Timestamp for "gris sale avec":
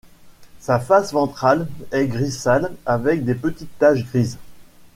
2.07-3.23